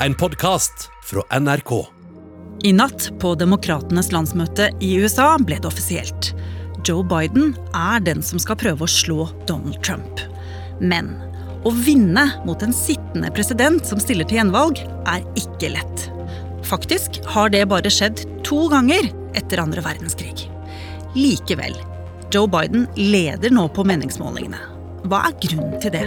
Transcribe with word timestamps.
en 0.00 0.14
podkast 0.14 0.90
fra 1.04 1.40
NRK. 1.40 1.86
I 2.62 2.72
natt 2.72 3.10
på 3.20 3.34
Demokratenes 3.34 4.10
landsmøte 4.12 4.68
i 4.80 4.94
USA 5.00 5.36
ble 5.40 5.58
det 5.60 5.68
offisielt. 5.68 6.32
Joe 6.86 7.04
Biden 7.06 7.54
er 7.74 8.02
den 8.04 8.22
som 8.24 8.40
skal 8.42 8.58
prøve 8.60 8.84
å 8.84 8.90
slå 8.90 9.26
Donald 9.48 9.80
Trump. 9.86 10.20
Men 10.80 11.14
å 11.66 11.72
vinne 11.72 12.28
mot 12.46 12.62
en 12.62 12.74
sittende 12.76 13.32
president 13.34 13.86
som 13.88 14.00
stiller 14.02 14.28
til 14.28 14.40
gjenvalg, 14.40 14.80
er 15.08 15.24
ikke 15.38 15.72
lett. 15.74 16.06
Faktisk 16.66 17.20
har 17.32 17.50
det 17.54 17.64
bare 17.70 17.90
skjedd 17.92 18.24
to 18.46 18.66
ganger 18.72 19.08
etter 19.38 19.62
andre 19.62 19.84
verdenskrig. 19.84 20.48
Likevel, 21.16 21.76
Joe 22.34 22.50
Biden 22.50 22.88
leder 22.98 23.54
nå 23.54 23.68
på 23.72 23.86
meningsmålingene. 23.86 24.60
Hva 25.06 25.28
er 25.30 25.38
grunnen 25.42 25.80
til 25.82 25.94
det? 25.94 26.06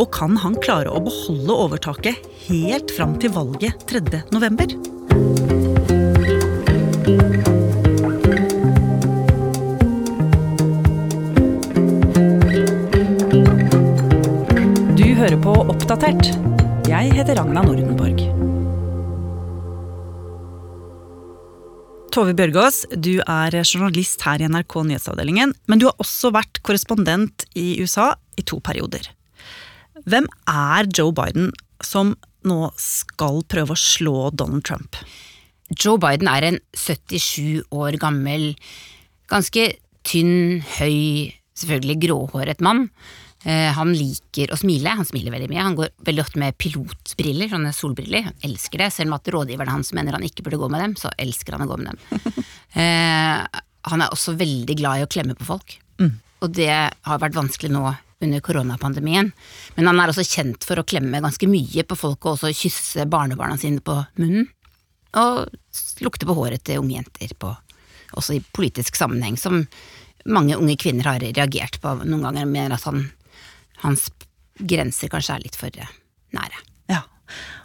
Og 0.00 0.08
kan 0.14 0.36
han 0.40 0.56
klare 0.64 0.92
å 0.92 1.00
beholde 1.04 1.56
overtaket 1.66 2.24
helt 2.48 2.92
fram 2.96 3.18
til 3.20 3.32
valget 3.34 3.84
3. 3.90 4.22
november? 4.32 4.72
Du 14.96 15.06
hører 15.18 15.38
på 15.44 15.56
Oppdatert. 15.60 16.32
Jeg 16.88 17.12
heter 17.18 17.36
Ragna 17.38 17.62
Nordenborg. 17.66 18.24
Tove 22.12 22.34
Bjørgaas, 22.36 22.82
du 22.92 23.22
er 23.24 23.54
journalist 23.62 24.20
her 24.26 24.42
i 24.42 24.48
NRK 24.48 24.82
Nyhetsavdelingen, 24.84 25.54
men 25.64 25.80
du 25.80 25.88
har 25.88 25.96
også 26.02 26.28
vært 26.34 26.60
korrespondent 26.60 27.46
i 27.56 27.80
USA 27.80 28.12
i 28.36 28.44
to 28.44 28.60
perioder. 28.60 29.08
Hvem 30.08 30.26
er 30.50 30.88
Joe 30.90 31.14
Biden 31.14 31.52
som 31.84 32.16
nå 32.46 32.72
skal 32.80 33.42
prøve 33.50 33.74
å 33.74 33.78
slå 33.78 34.30
Donald 34.34 34.64
Trump? 34.66 34.98
Joe 35.72 36.00
Biden 36.00 36.28
er 36.28 36.46
en 36.46 36.58
77 36.76 37.62
år 37.72 37.96
gammel, 38.02 38.52
ganske 39.30 39.68
tynn, 40.06 40.60
høy, 40.76 41.32
selvfølgelig 41.56 42.00
gråhåret 42.02 42.64
mann. 42.64 42.88
Eh, 43.42 43.70
han 43.74 43.90
liker 43.94 44.52
å 44.54 44.58
smile, 44.58 44.92
han 44.98 45.06
smiler 45.06 45.34
veldig 45.34 45.48
mye. 45.50 45.64
Han 45.64 45.78
går 45.78 45.94
veldig 46.06 46.22
ofte 46.22 46.42
med 46.42 46.58
pilotbriller, 46.60 47.50
sånne 47.50 47.72
solbriller. 47.74 48.28
Han 48.28 48.46
elsker 48.50 48.84
det, 48.84 48.92
selv 48.94 49.10
om 49.10 49.18
at 49.18 49.32
rådgiverne 49.34 49.78
hans 49.78 49.94
mener 49.96 50.18
han 50.18 50.26
ikke 50.26 50.44
burde 50.46 50.60
gå 50.62 50.70
med 50.72 50.84
dem, 50.84 50.96
så 50.98 51.10
elsker 51.22 51.56
han 51.56 51.66
å 51.66 51.70
gå 51.70 51.78
med 51.80 51.94
dem. 51.94 52.42
eh, 52.82 53.62
han 53.92 54.04
er 54.04 54.14
også 54.14 54.36
veldig 54.38 54.76
glad 54.78 55.00
i 55.00 55.06
å 55.06 55.10
klemme 55.10 55.34
på 55.38 55.46
folk, 55.48 55.74
mm. 55.98 56.12
og 56.44 56.54
det 56.54 56.70
har 56.70 57.22
vært 57.22 57.38
vanskelig 57.38 57.72
nå 57.74 57.86
under 58.22 58.42
koronapandemien. 58.44 59.32
Men 59.76 59.90
han 59.90 60.00
er 60.00 60.12
også 60.12 60.24
kjent 60.26 60.66
for 60.66 60.80
å 60.80 60.86
klemme 60.86 61.22
ganske 61.24 61.48
mye 61.50 61.84
på 61.86 61.98
folk 61.98 62.26
og 62.26 62.36
også 62.36 62.52
kysse 62.56 63.06
barnebarna 63.10 63.58
sine 63.60 63.82
på 63.84 63.98
munnen. 64.20 64.48
Og 65.18 65.50
lukte 66.04 66.28
på 66.28 66.36
håret 66.38 66.64
til 66.64 66.80
unge 66.80 66.96
jenter, 66.96 67.34
på, 67.36 67.52
også 68.16 68.38
i 68.38 68.44
politisk 68.56 68.96
sammenheng, 68.96 69.36
som 69.36 69.60
mange 70.24 70.56
unge 70.56 70.78
kvinner 70.80 71.10
har 71.10 71.20
reagert 71.20 71.80
på 71.82 71.96
noen 72.04 72.24
ganger, 72.28 72.48
mener 72.48 72.78
at 72.78 72.86
han, 72.88 73.04
hans 73.84 74.08
grenser 74.56 75.12
kanskje 75.12 75.36
er 75.36 75.44
litt 75.44 75.58
for 75.58 75.82
nære. 76.32 76.62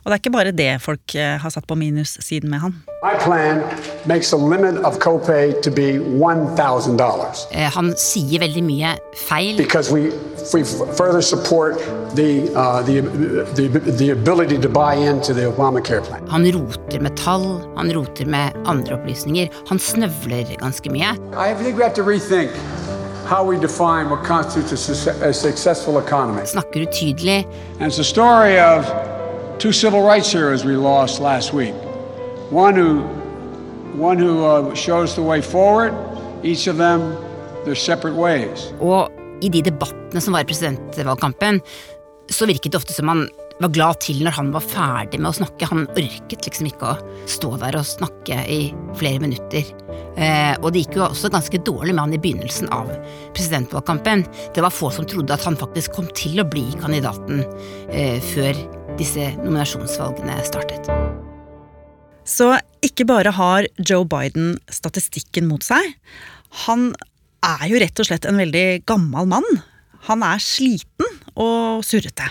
Og 0.08 0.12
det 0.12 0.16
er 0.16 0.22
ikke 0.22 0.32
bare 0.32 0.52
det 0.56 0.70
folk 0.80 1.16
eh, 1.20 1.36
har 1.36 1.52
satt 1.52 1.66
på 1.68 1.76
minussiden 1.76 2.48
med 2.48 2.62
han. 2.64 2.76
Eh, 7.52 7.68
han 7.76 7.90
sier 8.00 8.40
veldig 8.40 8.64
mye 8.64 8.94
feil. 9.28 9.60
We, 9.92 10.12
we 10.54 10.64
the, 12.16 12.48
uh, 12.56 12.82
the, 12.88 13.02
the, 13.58 13.68
han 16.30 16.48
roter 16.56 17.00
med 17.04 17.18
tall, 17.18 17.46
han 17.76 17.92
roter 17.94 18.26
med 18.26 18.56
andre 18.66 18.96
opplysninger. 18.96 19.52
Han 19.68 19.80
snøvler 19.80 20.56
ganske 20.64 20.90
mye. 20.96 21.12
Snakker 26.48 26.88
utydelig. 26.88 27.46
And 27.82 27.92
it's 27.92 28.00
a 28.00 28.04
story 28.04 28.56
of 28.56 29.17
two 29.60 29.72
civil 29.72 30.02
rights 30.02 30.32
heroes 30.32 30.66
we 30.66 30.76
lost 30.76 31.20
last 31.20 31.54
week. 31.54 31.76
One 32.52 32.76
who, 32.76 33.02
one 33.98 34.18
who 34.18 34.46
uh, 34.46 34.76
shows 34.76 35.16
the 35.16 35.24
way 35.24 35.42
forward, 35.42 35.94
each 36.44 36.68
of 36.68 36.78
them 36.78 37.18
their 37.66 37.76
separate 37.76 38.16
ways. 38.16 38.72
Og 38.80 39.12
i 39.44 39.52
de 39.54 39.62
debattene 39.66 40.22
som 40.24 40.36
var 40.36 40.46
i 40.46 40.50
presidentvalgkampen, 40.50 41.62
så 42.32 42.48
virket 42.50 42.74
det 42.74 42.80
ofte 42.80 42.96
som 42.96 43.10
han 43.12 43.28
var 43.58 43.72
glad 43.74 44.00
til 44.06 44.20
når 44.22 44.36
han 44.38 44.50
var 44.54 44.66
ferdig 44.66 45.20
med 45.20 45.32
å 45.32 45.38
snakke. 45.40 45.70
Han 45.70 45.88
orket 45.90 46.46
liksom 46.46 46.70
ikke 46.70 46.94
å 46.94 47.16
stå 47.30 47.56
der 47.64 47.80
og 47.80 47.88
snakke 47.90 48.40
i 48.54 48.60
flere 49.00 49.22
minutter. 49.24 49.66
Eh, 50.18 50.54
og 50.62 50.72
det 50.74 50.86
gikk 50.86 51.00
jo 51.00 51.08
også 51.08 51.32
ganske 51.34 51.62
dårlig 51.66 51.96
med 51.96 52.04
han 52.04 52.16
i 52.18 52.22
begynnelsen 52.22 52.70
av 52.76 52.92
presidentvalgkampen. 53.38 54.26
Det 54.54 54.66
var 54.66 54.74
få 54.74 54.92
som 54.94 55.08
trodde 55.10 55.34
at 55.34 55.46
han 55.48 55.58
faktisk 55.60 55.98
kom 55.98 56.10
til 56.18 56.42
å 56.42 56.48
bli 56.50 56.68
kandidaten 56.82 57.44
eh, 57.90 58.22
før 58.34 58.58
disse 59.00 59.32
nominasjonsvalgene 59.40 60.40
startet. 60.48 60.90
Så 62.28 62.52
ikke 62.84 63.08
bare 63.08 63.32
har 63.36 63.68
Joe 63.80 64.06
Biden 64.10 64.58
statistikken 64.74 65.48
mot 65.48 65.64
seg. 65.64 65.94
Han 66.66 66.92
er 67.46 67.64
jo 67.72 67.80
rett 67.82 68.02
og 68.02 68.10
slett 68.10 68.28
en 68.28 68.40
veldig 68.42 68.84
gammel 68.90 69.30
mann. 69.32 69.48
Han 70.10 70.26
er 70.26 70.44
sliten 70.44 71.08
og 71.36 71.86
surrete. 71.88 72.28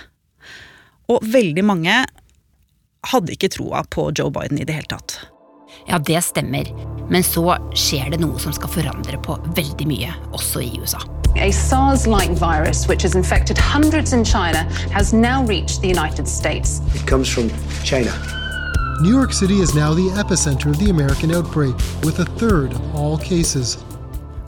Og 1.13 1.25
veldig 1.25 1.65
mange 1.65 2.03
hadde 3.07 3.35
ikke 3.37 3.53
troa 3.55 3.85
på 3.89 4.11
Joe 4.17 4.33
Biden 4.35 4.61
i 4.61 4.67
det 4.67 4.77
hele 4.77 4.91
tatt. 4.91 5.21
Ja, 5.87 6.01
det 6.03 6.19
stemmer. 6.27 6.69
Men 7.11 7.23
så 7.23 7.55
skjer 7.79 8.11
det 8.11 8.21
noe 8.23 8.41
som 8.43 8.55
skal 8.57 8.73
forandre 8.73 9.21
på 9.23 9.39
veldig 9.55 9.87
mye, 9.87 10.15
også 10.35 10.65
i 10.65 10.73
USA. 10.83 11.03
A 11.39 11.51
SARS-like 11.53 12.31
virus, 12.31 12.89
which 12.89 13.03
has 13.03 13.15
infected 13.15 13.59
hundreds 13.59 14.13
in 14.13 14.25
China, 14.25 14.65
has 14.91 15.13
now 15.13 15.45
reached 15.45 15.83
the 15.83 15.89
United 15.89 16.27
States. 16.27 16.81
It 16.95 17.07
comes 17.07 17.29
from 17.29 17.51
China. 17.85 18.13
New 19.03 19.11
York 19.11 19.33
City 19.33 19.61
is 19.61 19.75
now 19.75 19.93
the 19.93 20.09
epicenter 20.17 20.71
of 20.71 20.79
the 20.79 20.89
American 20.89 21.31
outbreak, 21.31 21.75
with 22.03 22.19
a 22.21 22.25
third 22.39 22.73
of 22.73 22.97
all 22.97 23.19
cases. 23.19 23.77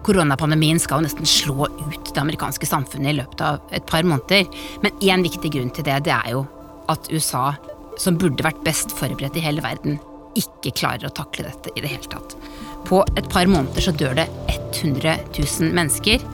Koronapandemien 0.03 0.81
skal 0.81 1.03
nesten 1.05 1.27
slå 1.27 1.67
ut 1.67 2.15
det 2.15 2.21
amerikanske 2.21 2.67
samfunnet 2.67 3.13
i 3.13 3.19
løpet 3.19 3.43
av 3.45 3.61
et 3.77 3.85
par 3.87 4.09
måneder. 4.09 4.49
Men 4.81 4.97
én 5.05 5.23
viktig 5.27 5.53
grunn 5.53 5.69
til 5.71 5.85
det, 5.85 5.99
det 6.09 6.15
er 6.17 6.33
jo 6.33 6.47
at 6.89 7.13
USA, 7.13 7.53
som 8.01 8.17
burde 8.17 8.47
vært 8.47 8.65
best 8.65 8.97
forberedt 8.97 9.37
i 9.37 9.45
hele 9.45 9.61
verden, 9.61 10.01
ikke 10.39 10.73
klarer 10.81 11.11
å 11.11 11.13
takle 11.13 11.51
dette 11.51 11.75
i 11.77 11.85
det 11.85 11.93
hele 11.93 12.09
tatt. 12.09 12.37
På 12.89 13.03
et 13.19 13.29
par 13.29 13.45
måneder 13.51 13.85
så 13.85 13.93
dør 13.93 14.17
det 14.23 14.31
100 14.49 15.19
000 15.37 15.75
mennesker. 15.77 16.25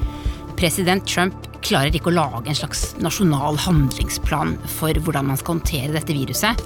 President 0.59 1.07
Trump 1.09 1.49
klarer 1.65 1.95
ikke 1.95 2.13
å 2.13 2.17
lage 2.19 2.51
en 2.51 2.59
slags 2.59 2.93
nasjonal 3.03 3.57
handlingsplan 3.65 4.57
for 4.77 4.97
hvordan 5.07 5.31
man 5.31 5.41
skal 5.41 5.57
håndtere 5.57 5.95
dette 5.95 6.17
viruset. 6.17 6.61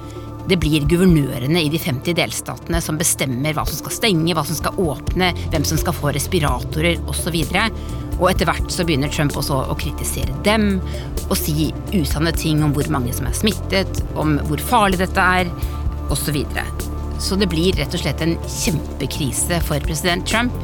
Det 0.48 0.56
blir 0.60 0.86
guvernørene 0.88 1.60
i 1.60 1.68
de 1.68 1.78
50 1.80 2.16
delstatene 2.16 2.80
som 2.80 2.98
bestemmer 3.00 3.52
hva 3.56 3.66
som 3.68 3.78
skal 3.82 3.94
stenge, 3.98 4.32
hva 4.34 4.44
som 4.48 4.56
skal 4.56 4.78
åpne, 4.80 5.30
hvem 5.52 5.66
som 5.68 5.80
skal 5.80 5.96
få 5.96 6.12
respiratorer 6.16 7.02
osv. 7.10 7.36
Og 8.18 8.26
etter 8.30 8.48
hvert 8.48 8.72
så 8.72 8.86
begynner 8.88 9.12
Trump 9.12 9.36
også 9.38 9.60
å 9.68 9.76
kritisere 9.78 10.34
dem 10.46 10.78
og 11.28 11.36
si 11.38 11.68
usanne 11.92 12.32
ting 12.34 12.64
om 12.64 12.72
hvor 12.76 12.88
mange 12.92 13.12
som 13.14 13.28
er 13.28 13.36
smittet, 13.36 14.02
om 14.16 14.38
hvor 14.48 14.62
farlig 14.70 15.02
dette 15.04 15.30
er, 15.40 15.52
osv. 16.08 16.24
Så, 16.24 16.32
videre. 16.32 16.64
så 17.20 17.36
det 17.36 17.50
blir 17.52 17.76
rett 17.76 17.92
og 17.92 18.00
slett 18.00 18.24
en 18.24 18.38
kjempekrise 18.48 19.60
for 19.68 19.84
president 19.84 20.24
Trump, 20.28 20.56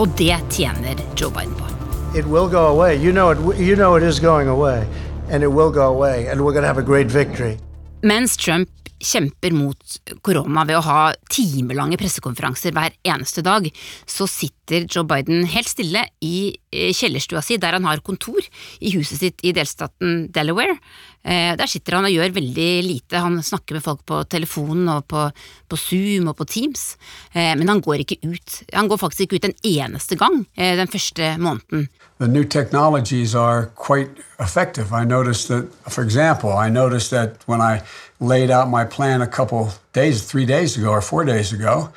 og 0.00 0.08
det 0.16 0.34
tjener 0.56 0.96
Joe 1.14 1.34
Biden 1.34 1.52
på. 1.60 1.77
It 2.14 2.26
will 2.26 2.48
go 2.48 2.68
away. 2.68 2.96
You 2.96 3.12
know 3.12 3.30
it, 3.30 3.58
you 3.58 3.76
know 3.76 3.96
it 3.96 4.02
is 4.02 4.20
going 4.20 4.48
away. 4.48 4.88
And 5.28 5.42
it 5.42 5.48
will 5.48 5.70
go 5.70 5.92
away. 5.92 6.26
And 6.28 6.44
we're 6.44 6.52
going 6.52 6.62
to 6.62 6.68
have 6.68 6.78
a 6.78 6.82
great 6.82 7.06
victory. 7.06 7.58
Mens 8.02 8.36
Trump 8.36 8.70
kjemper 8.98 9.54
mot 9.54 9.98
korona 10.26 10.64
ved 10.68 10.78
å 10.78 10.84
ha 10.86 11.00
timelange 11.32 11.98
pressekonferanser 12.00 12.74
hver 12.76 12.96
eneste 13.06 13.44
dag, 13.46 13.68
så 14.08 14.26
sitter 14.30 14.86
Joe 14.86 15.06
Biden 15.08 15.46
helt 15.48 15.70
stille 15.70 16.04
i 16.24 16.50
eh, 16.72 16.90
kjellerstua 16.96 17.42
si, 17.44 17.58
der 17.60 17.78
han 17.78 17.86
har 17.88 18.02
kontor, 18.04 18.42
i 18.80 18.92
huset 18.96 19.22
sitt 19.22 19.44
i 19.46 19.54
delstaten 19.56 20.26
Delaware. 20.34 20.76
Eh, 21.22 21.54
der 21.58 21.70
sitter 21.70 21.98
han 21.98 22.08
og 22.08 22.14
gjør 22.14 22.36
veldig 22.38 22.68
lite. 22.86 23.22
Han 23.22 23.40
snakker 23.44 23.78
med 23.78 23.86
folk 23.86 24.04
på 24.08 24.22
telefonen 24.30 24.90
og 24.96 25.06
på, 25.10 25.28
på 25.68 25.80
Zoom 25.80 26.32
og 26.32 26.38
på 26.40 26.48
Teams, 26.50 26.90
eh, 27.32 27.54
men 27.58 27.70
han 27.70 27.84
går 27.84 28.04
ikke 28.04 28.20
ut. 28.26 28.60
Han 28.74 28.90
går 28.90 29.00
faktisk 29.00 29.26
ikke 29.26 29.40
ut 29.40 29.50
en 29.50 29.58
eneste 29.76 30.18
gang 30.18 30.42
den 30.58 30.90
første 30.90 31.34
måneden. 31.40 31.88
The 32.18 32.28
new 32.28 32.44
technologies 32.44 33.34
are 33.34 33.66
quite 33.76 34.10
effective. 34.40 34.92
I 34.92 35.04
noticed 35.04 35.48
that, 35.48 35.72
for 35.88 36.02
example, 36.02 36.50
I 36.52 36.68
noticed 36.68 37.10
that 37.12 37.36
when 37.46 37.60
I 37.60 37.82
laid 38.18 38.50
out 38.50 38.68
my 38.68 38.84
plan 38.84 39.22
a 39.22 39.26
couple 39.26 39.70
days, 39.92 40.24
three 40.24 40.44
days 40.44 40.76
ago 40.76 40.90
or 40.90 41.00
four 41.00 41.24
days 41.24 41.52
ago, 41.52 41.90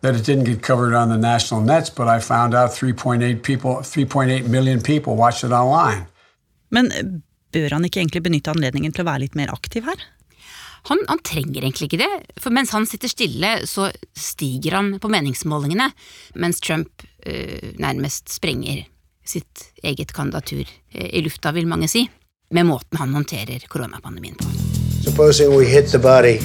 that 0.00 0.14
it 0.14 0.24
didn't 0.24 0.44
get 0.44 0.62
covered 0.62 0.94
on 0.94 1.08
the 1.08 1.18
national 1.18 1.60
nets, 1.60 1.90
but 1.90 2.08
I 2.08 2.20
found 2.20 2.54
out 2.54 2.70
3.8 2.70 3.42
people, 3.42 3.76
3.8 3.76 4.48
million 4.48 4.80
people 4.80 5.14
watched 5.14 5.44
it 5.44 5.52
online. 5.52 6.06
Men 6.68 6.90
bør 7.52 7.76
han 7.76 7.84
ikke 7.84 8.00
egentlig 8.00 8.22
benytte 8.22 8.52
anledningen 8.52 8.92
til 8.92 9.04
å 9.04 9.10
være 9.10 9.26
litt 9.26 9.36
mer 9.38 9.52
aktiv 9.52 9.84
her? 9.86 10.00
Han, 10.88 11.00
han, 11.08 11.20
trenger 11.26 11.64
egentlig 11.64 11.90
ikke 11.90 12.00
det, 12.00 12.10
for 12.38 12.54
mens 12.54 12.72
han 12.74 12.86
sitter 12.86 13.10
stille, 13.10 13.52
så 13.66 13.90
stiger 14.14 14.78
han 14.78 14.92
på 15.02 15.10
meningsmålingene, 15.10 15.90
mens 16.38 16.60
Trump 16.62 17.02
øh, 17.26 17.72
nærmest 17.82 18.30
sprenger 18.32 18.84
sitt 19.28 19.72
eget 19.82 20.12
kandidatur 20.12 20.64
øh, 20.94 21.08
i 21.12 21.20
lufta, 21.20 21.52
vil 21.52 21.66
mange 21.66 21.88
si, 21.88 22.08
med 22.50 22.64
måten 22.64 22.98
han 22.98 23.14
håndterer 23.14 23.66
koronapandemien 23.68 24.34
på. 24.34 24.48
Supposing 25.02 25.50
we 25.56 25.66
hit 25.66 25.90
the 25.90 25.98
body 25.98 26.38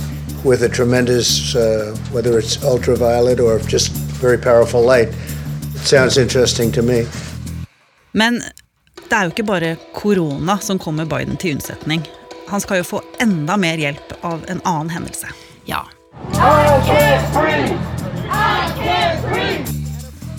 with 0.45 0.63
a 0.63 0.69
tremendous, 0.69 1.55
uh, 1.55 1.95
whether 2.13 2.39
it's 2.39 2.57
ultraviolet 2.63 3.39
or 3.39 3.59
just 3.73 3.91
very 4.21 4.37
powerful 4.37 4.81
light, 4.81 5.09
it 5.75 5.87
sounds 5.87 6.17
interesting 6.17 6.73
to 6.73 6.81
me. 6.81 7.05
Men 8.11 8.41
det 9.09 9.17
er 9.17 9.23
jo 9.23 9.33
ikke 9.33 9.43
bare 9.43 9.75
korona 9.93 10.57
som 10.61 10.79
kommer 10.79 11.05
Biden 11.05 11.37
til 11.37 11.55
unnsetning. 11.55 12.07
Han 12.47 12.61
skal 12.61 12.81
jo 12.81 12.83
få 12.83 13.01
enda 13.19 13.57
mer 13.57 13.77
hjelp 13.77 14.13
av 14.21 14.43
en 14.47 14.61
annen 14.65 14.89
hendelse. 14.89 15.27
Ja. 15.65 15.85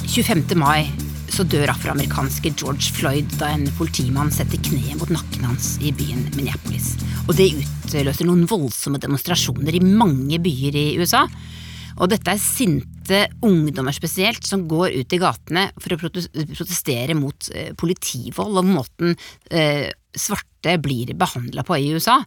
25. 0.06 0.56
mai 0.56 1.01
så 1.32 1.44
dør 1.48 1.70
afroamerikanske 1.72 2.50
George 2.60 2.92
Floyd 2.92 3.30
da 3.40 3.48
en 3.54 3.64
politimann 3.78 4.32
setter 4.34 4.60
kneet 4.60 4.98
mot 5.00 5.10
nakken 5.12 5.46
hans 5.48 5.78
i 5.80 5.92
byen 5.96 6.26
Minneapolis. 6.36 6.90
Og 7.24 7.36
det 7.38 7.54
utløser 7.56 8.28
noen 8.28 8.44
voldsomme 8.50 9.00
demonstrasjoner 9.00 9.78
i 9.78 9.80
mange 9.80 10.36
byer 10.44 10.76
i 10.76 10.86
USA. 11.00 11.22
Og 11.96 12.10
dette 12.12 12.34
er 12.34 12.40
sinte 12.40 13.22
ungdommer 13.44 13.96
spesielt, 13.96 14.44
som 14.48 14.66
går 14.68 14.98
ut 14.98 15.16
i 15.16 15.20
gatene 15.22 15.64
for 15.80 15.96
å 15.96 16.00
protestere 16.02 17.16
mot 17.16 17.48
eh, 17.54 17.72
politivold 17.80 18.60
og 18.60 18.68
måten 18.68 19.16
eh, 19.48 19.88
svarte 20.12 20.76
blir 20.84 21.14
behandla 21.16 21.64
på 21.64 21.80
i 21.80 21.94
USA. 21.96 22.18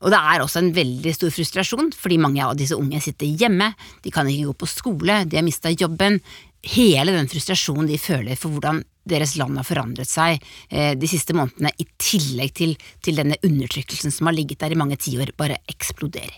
Og 0.00 0.12
det 0.14 0.16
er 0.16 0.40
også 0.40 0.62
en 0.62 0.72
veldig 0.72 1.12
stor 1.12 1.32
frustrasjon, 1.34 1.90
fordi 1.92 2.16
mange 2.24 2.44
av 2.44 2.56
disse 2.56 2.76
unge 2.76 3.02
sitter 3.04 3.28
hjemme, 3.28 3.74
de 4.00 4.12
kan 4.14 4.28
ikke 4.28 4.48
gå 4.48 4.60
på 4.62 4.68
skole, 4.72 5.24
de 5.28 5.36
har 5.36 5.44
mista 5.44 5.72
jobben, 5.74 6.22
hele 6.66 7.14
den 7.14 7.28
frustrasjonen 7.30 7.88
de 7.88 7.98
føler 8.00 8.38
for 8.38 8.52
hvordan 8.52 8.82
deres 9.10 9.34
land 9.40 9.56
har 9.56 9.66
forandret 9.66 10.08
seg 10.08 10.38
eh, 10.68 10.92
de 10.98 11.08
siste 11.08 11.34
månedene, 11.36 11.72
i 11.80 11.86
tillegg 12.00 12.52
til, 12.56 12.76
til 13.02 13.18
denne 13.18 13.38
undertrykkelsen 13.46 14.12
som 14.14 14.28
har 14.28 14.36
ligget 14.36 14.60
der 14.60 14.74
i 14.74 14.78
mange 14.78 14.98
tiår, 15.00 15.32
bare 15.40 15.60
eksploderer. 15.72 16.36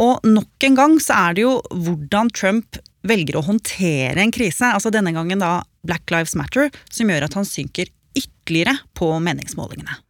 Og 0.00 0.24
nok 0.24 0.64
en 0.64 0.76
gang 0.78 0.96
så 1.02 1.16
er 1.28 1.36
det 1.36 1.44
jo 1.44 1.56
hvordan 1.70 2.30
Trump 2.34 2.80
velger 3.06 3.38
å 3.38 3.44
håndtere 3.46 4.20
en 4.20 4.32
krise, 4.34 4.72
altså 4.72 4.92
denne 4.92 5.12
gangen 5.16 5.40
da 5.40 5.60
Black 5.86 6.10
Lives 6.12 6.36
Matter, 6.36 6.72
som 6.92 7.10
gjør 7.10 7.28
at 7.28 7.36
han 7.38 7.48
synker 7.48 7.90
ytterligere 8.16 8.76
på 8.96 9.12
meningsmålingene. 9.22 10.00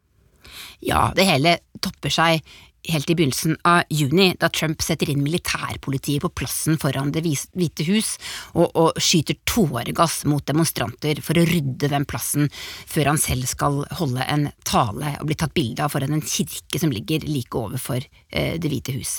Ja, 0.81 1.11
det 1.15 1.27
hele 1.29 1.59
topper 1.85 2.13
seg 2.13 2.41
helt 2.89 3.11
i 3.11 3.15
begynnelsen 3.15 3.57
av 3.67 3.83
juni, 3.91 4.31
da 4.41 4.49
Trump 4.49 4.83
setter 4.83 5.11
inn 5.13 5.23
militærpolitiet 5.25 6.23
på 6.25 6.31
plassen 6.41 6.79
foran 6.81 7.13
Det 7.13 7.23
hvite 7.25 7.87
hus 7.89 8.15
og, 8.55 8.71
og 8.75 9.01
skyter 9.01 9.39
tåregass 9.49 10.23
mot 10.31 10.45
demonstranter 10.47 11.21
for 11.25 11.39
å 11.39 11.45
rydde 11.49 11.91
den 11.93 12.07
plassen, 12.09 12.49
før 12.87 13.13
han 13.13 13.21
selv 13.21 13.49
skal 13.51 13.83
holde 14.01 14.25
en 14.27 14.49
tale 14.69 15.17
og 15.21 15.29
bli 15.29 15.39
tatt 15.39 15.55
bilde 15.57 15.85
av 15.85 15.93
foran 15.93 16.17
en 16.17 16.25
kirke 16.25 16.81
som 16.81 16.93
ligger 16.95 17.27
like 17.29 17.57
overfor 17.57 18.01
eh, 18.01 18.57
Det 18.61 18.71
hvite 18.71 18.95
hus. 18.97 19.19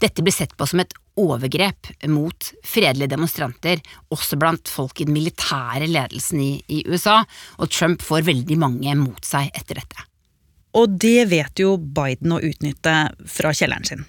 Dette 0.00 0.24
blir 0.24 0.34
sett 0.34 0.56
på 0.56 0.68
som 0.68 0.82
et 0.82 0.94
overgrep 1.20 1.90
mot 2.08 2.52
fredelige 2.64 3.12
demonstranter, 3.12 3.82
også 4.14 4.38
blant 4.40 4.70
folk 4.72 5.00
i 5.00 5.08
den 5.08 5.16
militære 5.18 5.90
ledelsen 5.90 6.40
i, 6.40 6.52
i 6.72 6.80
USA, 6.88 7.20
og 7.60 7.72
Trump 7.72 8.04
får 8.04 8.24
veldig 8.30 8.58
mange 8.62 8.96
mot 8.96 9.20
seg 9.26 9.52
etter 9.52 9.82
dette. 9.82 10.11
Og 10.78 10.96
det 11.00 11.28
vet 11.32 11.60
jo 11.60 11.76
Biden 11.76 12.32
å 12.32 12.40
utnytte 12.40 12.96
fra 13.28 13.52
kjelleren 13.52 13.84
sin. 13.88 14.04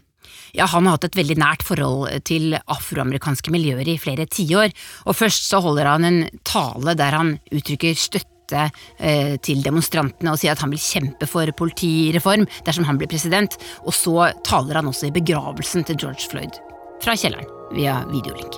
Ja, 0.53 0.65
Han 0.65 0.85
har 0.85 0.97
hatt 0.97 1.07
et 1.09 1.17
veldig 1.17 1.39
nært 1.41 1.63
forhold 1.65 2.11
til 2.29 2.53
afroamerikanske 2.53 3.51
miljøer 3.53 3.87
i 3.89 3.97
flere 3.97 4.27
tiår, 4.29 4.69
og 5.09 5.17
først 5.17 5.47
så 5.49 5.63
holder 5.65 5.89
han 5.89 6.05
en 6.05 6.19
tale 6.45 6.93
der 6.97 7.17
han 7.17 7.31
uttrykker 7.49 7.97
støtte 7.97 8.67
eh, 8.99 9.33
til 9.41 9.63
demonstrantene 9.65 10.29
og 10.29 10.37
sier 10.37 10.53
at 10.53 10.61
han 10.61 10.69
vil 10.69 10.83
kjempe 10.83 11.25
for 11.29 11.49
politireform 11.57 12.45
dersom 12.67 12.85
han 12.85 13.01
blir 13.01 13.09
president, 13.09 13.57
og 13.81 13.97
så 13.97 14.29
taler 14.45 14.77
han 14.77 14.91
også 14.91 15.09
i 15.09 15.15
begravelsen 15.15 15.89
til 15.89 15.97
George 15.97 16.29
Floyd, 16.29 16.61
fra 17.01 17.17
kjelleren, 17.17 17.49
via 17.73 18.03
videolink. 18.13 18.53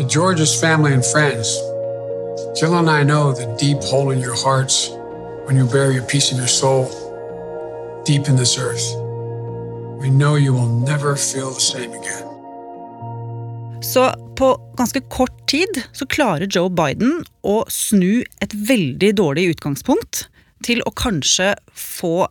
To 0.00 0.08
George's 0.08 0.56
family 0.56 0.94
and 0.96 1.04
friends, 1.04 1.52
Jill 2.56 2.72
and 2.80 2.88
I 2.88 3.04
know 3.04 3.34
the 3.36 3.52
deep 3.60 3.84
hole 3.84 4.14
in 4.16 4.20
your 4.24 4.34
hearts 4.34 4.88
when 5.44 5.58
you 5.58 5.66
bury 5.66 5.98
a 5.98 6.06
piece 6.08 6.32
of 6.32 6.38
your 6.38 6.48
soul 6.48 6.88
deep 8.04 8.28
in 8.28 8.36
this 8.36 8.58
earth. 8.58 8.96
We 10.00 10.10
know 10.10 10.34
you 10.36 10.52
will 10.52 10.72
never 10.86 11.16
feel 11.16 11.50
the 11.50 11.60
same 11.60 11.92
again. 11.94 12.28
Så 13.82 14.34
på 14.36 14.74
ganske 14.76 15.00
kort 15.00 15.48
tid 15.48 15.82
så 15.92 16.06
klarer 16.06 16.46
Joe 16.50 16.70
Biden 16.70 17.24
å 17.42 17.64
snu 17.68 18.24
et 18.40 18.54
veldig 18.54 19.14
dårlig 19.18 19.48
utgangspunkt 19.54 20.26
til 20.66 20.82
å 20.86 20.92
kanskje 20.94 21.52
få 21.74 22.28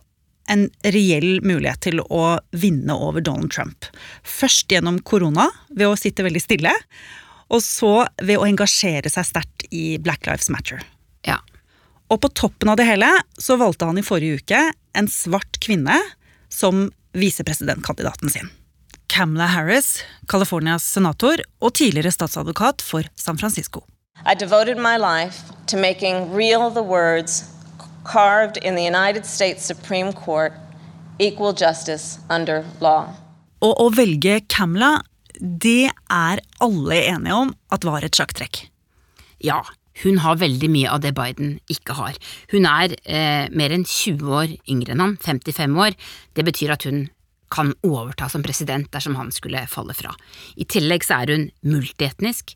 en 0.52 0.66
reell 0.84 1.40
mulighet 1.44 1.84
til 1.86 2.00
å 2.02 2.38
vinne 2.56 2.96
over 2.96 3.24
Donald 3.24 3.52
Trump. 3.52 3.86
Først 4.24 4.72
gjennom 4.72 4.98
korona, 5.06 5.50
ved 5.70 5.92
å 5.92 5.98
sitte 5.98 6.24
veldig 6.26 6.42
stille. 6.42 6.72
Og 7.52 7.60
så 7.64 8.06
ved 8.24 8.40
å 8.40 8.48
engasjere 8.48 9.12
seg 9.12 9.28
sterkt 9.28 9.68
i 9.70 9.98
Black 10.02 10.26
Lives 10.26 10.50
Matter. 10.52 10.80
Og 12.12 12.20
på 12.20 12.28
toppen 12.36 12.68
av 12.68 12.76
det 12.76 12.84
hele 12.84 13.08
så 13.40 13.56
valgte 13.56 13.88
han 13.88 13.98
i 13.98 14.04
forrige 14.04 14.42
uke 14.42 14.60
en 14.98 15.08
svart 15.08 15.56
kvinne 15.64 15.96
som 16.52 16.90
visepresidentkandidaten 17.16 18.28
sin. 18.32 18.50
Camla 19.12 19.46
Harris, 19.52 20.02
Californias 20.28 20.84
senator 20.84 21.40
og 21.60 21.74
tidligere 21.76 22.12
statsadvokat 22.12 22.84
for 22.84 23.08
San 23.16 23.40
Francisco. 23.40 23.84
I 24.24 24.34
devoted 24.34 24.76
my 24.76 24.96
life 24.96 25.52
to 25.66 25.76
making 25.76 26.32
real 26.32 26.70
the 26.70 26.84
words 26.84 27.44
carved 28.04 28.56
in 28.58 28.76
the 28.76 28.84
United 28.84 29.24
States 29.26 29.64
Supreme 29.64 30.12
Court 30.12 30.52
equal 31.18 31.52
justice 31.52 32.20
under 32.30 32.64
law. 32.80 33.08
Og 33.62 33.78
å 33.80 33.88
velge 33.94 34.40
Camla, 34.48 35.00
det 35.40 35.90
er 36.10 36.40
alle 36.60 37.04
enige 37.08 37.36
om 37.36 37.54
at 37.72 37.84
var 37.88 38.04
et 38.04 38.16
sjakktrekk. 38.16 38.66
Ja, 39.42 39.62
hun 40.02 40.20
har 40.24 40.40
veldig 40.40 40.70
mye 40.72 40.92
av 40.92 41.02
det 41.04 41.12
Biden 41.16 41.56
ikke 41.72 41.96
har. 41.98 42.16
Hun 42.52 42.68
er 42.68 42.94
eh, 43.04 43.48
mer 43.52 43.74
enn 43.74 43.84
20 43.84 44.38
år 44.38 44.54
yngre 44.70 44.94
enn 44.94 45.04
han, 45.04 45.18
55 45.20 45.76
år. 45.84 45.98
Det 46.36 46.46
betyr 46.48 46.72
at 46.76 46.86
hun 46.88 47.04
kan 47.52 47.74
overta 47.84 48.30
som 48.32 48.44
president 48.44 48.88
dersom 48.94 49.18
han 49.18 49.28
skulle 49.34 49.66
falle 49.68 49.94
fra. 49.96 50.14
I 50.56 50.64
tillegg 50.64 51.04
så 51.04 51.20
er 51.20 51.34
hun 51.34 51.50
multietnisk, 51.68 52.54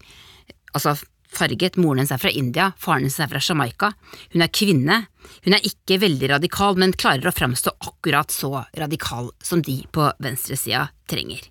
altså 0.73 0.97
farget. 1.37 1.77
Moren 1.77 2.01
hennes 2.01 2.15
er 2.15 2.23
fra 2.23 2.33
India, 2.33 2.71
faren 2.81 3.05
hennes 3.05 3.19
er 3.21 3.31
fra 3.31 3.43
Jamaica. 3.43 3.93
Hun 4.33 4.45
er 4.45 4.53
kvinne. 4.53 5.03
Hun 5.45 5.57
er 5.57 5.69
ikke 5.69 6.01
veldig 6.03 6.31
radikal, 6.37 6.79
men 6.81 6.97
klarer 6.97 7.29
å 7.29 7.35
framstå 7.35 7.75
akkurat 7.91 8.33
så 8.33 8.53
radikal 8.79 9.31
som 9.45 9.63
de 9.67 9.83
på 9.93 10.09
venstresida 10.23 10.87
trenger. 11.11 11.45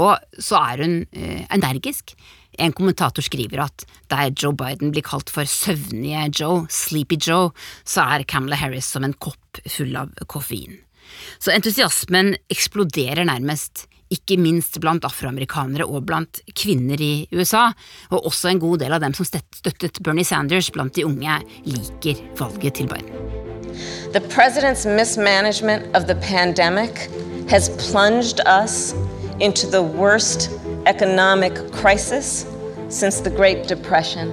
Og 0.00 0.16
så 0.40 0.60
er 0.62 0.84
hun 0.84 1.00
eh, 1.12 1.44
energisk. 1.52 2.14
En 2.60 2.74
kommentator 2.76 3.24
skriver 3.24 3.62
at 3.64 3.86
der 4.12 4.32
Joe 4.36 4.52
Biden 4.52 4.92
blir 4.92 5.04
kalt 5.06 5.30
for 5.32 5.48
søvnige 5.48 6.26
Joe, 6.42 6.66
Sleepy 6.68 7.16
Joe, 7.16 7.54
så 7.88 8.04
er 8.04 8.26
Camela 8.28 8.58
Harris 8.60 8.90
som 8.92 9.06
en 9.06 9.16
kopp 9.16 9.62
full 9.64 9.96
av 9.96 10.12
koffein. 10.28 10.76
Så 11.40 11.54
entusiasmen 11.54 12.34
eksploderer 12.52 13.24
nærmest, 13.26 13.86
ikke 14.10 14.36
minst 14.42 14.76
blant 14.82 15.06
afroamerikanere 15.06 15.86
og 15.86 16.04
blant 16.06 16.42
kvinner 16.58 17.00
i 17.00 17.26
USA, 17.32 17.70
og 18.10 18.26
også 18.28 18.50
en 18.50 18.62
god 18.62 18.82
del 18.82 18.94
av 18.94 19.02
dem 19.04 19.14
som 19.16 19.26
støttet 19.26 20.02
Bernie 20.04 20.26
Sanders 20.26 20.70
blant 20.74 20.94
de 20.98 21.06
unge, 21.06 21.40
liker 21.64 22.20
valget 22.38 22.76
til 22.76 22.90
Biden. 22.90 23.16
The 24.12 24.20
president's 24.20 24.84
mismanagement 24.84 25.86
of 25.94 26.06
the 26.06 26.16
pandemic 26.16 27.08
has 27.48 27.70
plunged 27.90 28.40
us 28.46 28.92
into 29.40 29.66
the 29.70 29.82
worst 29.82 30.50
economic 30.90 31.54
crisis 31.70 32.44
since 32.88 33.20
the 33.20 33.30
Great 33.30 33.68
Depression. 33.68 34.28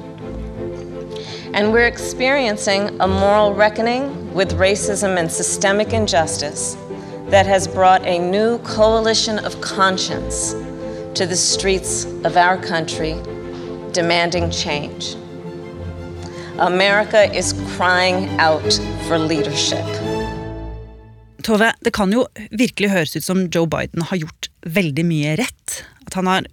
And 1.53 1.71
we're 1.71 1.85
experiencing 1.85 2.99
a 2.99 3.07
moral 3.07 3.53
reckoning 3.53 4.03
with 4.33 4.57
racism 4.57 5.19
and 5.19 5.31
systemic 5.31 5.93
injustice 5.93 6.75
that 7.29 7.45
has 7.45 7.67
brought 7.67 8.03
a 8.05 8.17
new 8.17 8.57
coalition 8.59 9.37
of 9.45 9.61
conscience 9.61 10.55
to 11.13 11.27
the 11.27 11.35
streets 11.35 12.05
of 12.25 12.37
our 12.37 12.57
country 12.57 13.13
demanding 13.91 14.49
change. 14.49 15.15
America 16.57 17.21
is 17.37 17.53
crying 17.75 18.29
out 18.39 18.73
for 19.07 19.19
leadership. 19.19 19.85
Tove, 21.43 21.69
det 21.85 21.93
kan 21.93 22.11
jo 22.11 22.25
virkelig 22.49 22.89
høres 22.89 23.15
ut 23.15 23.23
som 23.23 23.45
Joe 23.53 23.69
Biden 23.69 24.01
har 24.09 24.17
gjort 24.17 24.49
veldig 24.65 25.05
mye 25.05 25.37
rett. 25.37 25.83
At 26.07 26.17
han 26.17 26.29
har 26.31 26.47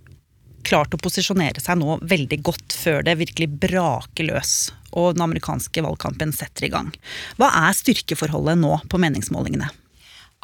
klart 0.65 0.95
å 0.97 1.01
posisjonere 1.01 1.61
seg 1.63 1.79
nå 1.81 1.99
veldig 2.03 2.41
godt 2.47 2.77
før 2.79 3.05
det 3.07 3.19
virkelig 3.21 3.51
braker 3.63 4.29
løs 4.31 4.55
og 4.95 5.17
den 5.17 5.27
amerikanske 5.27 5.83
valgkampen 5.85 6.33
setter 6.35 6.69
i 6.69 6.73
gang. 6.73 6.91
Hva 7.39 7.51
er 7.67 7.77
styrkeforholdet 7.77 8.61
nå 8.61 8.79
på 8.91 9.01
meningsmålingene? 9.03 9.69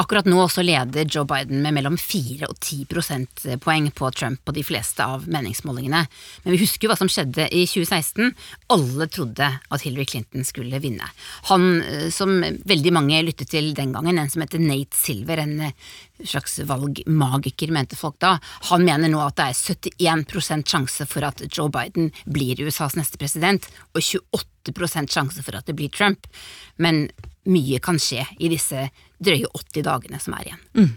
Akkurat 0.01 0.25
nå 0.25 0.39
også 0.41 0.63
leder 0.65 1.05
Joe 1.05 1.27
Biden 1.29 1.61
med 1.61 1.75
mellom 1.77 1.97
4 2.01 2.47
og 2.49 2.57
10 2.57 2.87
prosentpoeng 2.89 3.91
på 3.93 4.09
Trump 4.17 4.41
på 4.47 4.55
de 4.57 4.63
fleste 4.65 5.05
av 5.05 5.27
meningsmålingene. 5.29 6.01
Men 6.45 6.55
vi 6.55 6.61
husker 6.63 6.87
jo 6.87 6.93
hva 6.93 6.97
som 6.97 7.11
skjedde 7.13 7.45
i 7.53 7.67
2016. 7.69 8.31
Alle 8.73 9.09
trodde 9.13 9.51
at 9.61 9.85
Hillary 9.85 10.07
Clinton 10.09 10.47
skulle 10.49 10.81
vinne. 10.81 11.05
Han 11.51 11.83
eh, 11.83 12.07
som 12.15 12.33
veldig 12.41 12.95
mange 12.97 13.21
lyttet 13.27 13.53
til 13.53 13.75
den 13.77 13.93
gangen, 13.93 14.17
en 14.17 14.33
som 14.33 14.41
heter 14.41 14.63
Nate 14.63 14.97
Silver, 14.97 15.43
en 15.45 15.67
eh, 15.69 15.91
slags 16.25 16.57
valgmagiker, 16.65 17.73
mente 17.75 17.99
folk 17.99 18.17
da, 18.25 18.39
han 18.71 18.87
mener 18.87 19.13
nå 19.13 19.21
at 19.27 19.37
det 19.37 19.51
er 19.51 20.17
71% 20.17 20.65
sjanse 20.71 21.09
for 21.11 21.29
at 21.29 21.45
Joe 21.51 21.69
Biden 21.73 22.09
blir 22.25 22.61
USAs 22.65 22.97
neste 22.97 23.21
president, 23.21 23.69
og 23.93 24.01
28% 24.01 25.13
sjanse 25.13 25.45
for 25.45 25.61
at 25.61 25.69
det 25.69 25.77
blir 25.77 25.93
Trump. 25.93 26.25
Men 26.81 27.09
mye 27.49 27.81
kan 27.85 28.01
skje 28.01 28.25
i 28.41 28.49
disse 28.53 28.89
drøye 29.25 29.49
80 29.53 29.87
dagene 29.87 30.21
som 30.23 30.37
er 30.37 30.49
igjen. 30.49 30.63
Mm. 30.77 30.93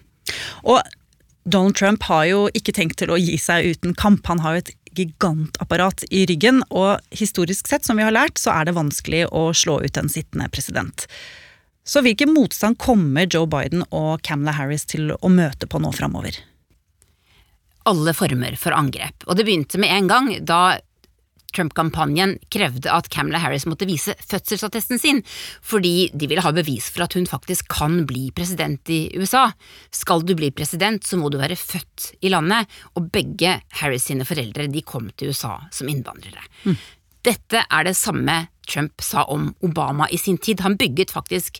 Og 0.71 0.81
Donald 1.43 1.75
Trump 1.75 2.03
har 2.07 2.25
jo 2.29 2.45
ikke 2.55 2.75
tenkt 2.75 3.01
til 3.01 3.11
å 3.11 3.19
gi 3.19 3.35
seg 3.41 3.73
uten 3.75 3.95
kamp. 3.99 4.25
Han 4.31 4.41
har 4.43 4.55
jo 4.55 4.63
et 4.63 4.73
gigantapparat 4.93 6.05
i 6.13 6.23
ryggen, 6.29 6.61
og 6.69 7.01
historisk 7.11 7.67
sett, 7.67 7.85
som 7.85 7.97
vi 7.99 8.05
har 8.05 8.13
lært, 8.13 8.37
så 8.39 8.53
er 8.53 8.69
det 8.69 8.77
vanskelig 8.77 9.25
å 9.33 9.49
slå 9.57 9.79
ut 9.83 9.97
en 9.99 10.11
sittende 10.11 10.47
president. 10.53 11.07
Så 11.83 12.03
hvilken 12.05 12.31
motstand 12.31 12.79
kommer 12.79 13.27
Joe 13.27 13.49
Biden 13.49 13.83
og 13.89 14.21
Camela 14.23 14.53
Harris 14.55 14.85
til 14.87 15.11
å 15.17 15.31
møte 15.31 15.67
på 15.67 15.81
nå 15.83 15.91
framover? 15.97 16.37
Alle 17.89 18.13
former 18.15 18.55
for 18.55 18.75
angrep. 18.77 19.25
Og 19.27 19.35
det 19.35 19.43
begynte 19.43 19.81
med 19.81 19.91
en 19.91 20.07
gang 20.07 20.29
da 20.47 20.77
Trump-kampanjen 21.55 22.37
krevde 22.53 22.91
at 22.91 23.09
Camela 23.13 23.41
Harris 23.43 23.67
måtte 23.69 23.87
vise 23.89 24.15
fødselsattesten 24.19 25.01
sin, 25.01 25.21
fordi 25.61 26.09
de 26.13 26.29
ville 26.29 26.43
ha 26.43 26.53
bevis 26.55 26.89
for 26.93 27.05
at 27.05 27.17
hun 27.17 27.29
faktisk 27.29 27.69
kan 27.73 28.03
bli 28.09 28.29
president 28.35 28.89
i 28.93 29.05
USA. 29.19 29.49
Skal 29.93 30.25
du 30.25 30.35
bli 30.39 30.51
president, 30.55 31.05
så 31.05 31.19
må 31.19 31.31
du 31.31 31.39
være 31.41 31.59
født 31.59 32.13
i 32.21 32.33
landet, 32.33 32.69
og 32.97 33.11
begge 33.13 33.59
Harris 33.79 34.09
sine 34.09 34.27
foreldre 34.27 34.69
de 34.71 34.83
kom 34.85 35.09
til 35.17 35.33
USA 35.33 35.57
som 35.73 35.91
innvandrere. 35.91 36.43
Mm. 36.65 36.77
Dette 37.23 37.63
er 37.63 37.87
det 37.87 37.95
samme 37.95 38.35
Trump 38.69 39.01
sa 39.03 39.25
om 39.31 39.49
Obama 39.65 40.07
i 40.09 40.17
sin 40.17 40.37
tid. 40.37 40.61
Han 40.65 40.77
bygget 40.79 41.11
faktisk 41.11 41.59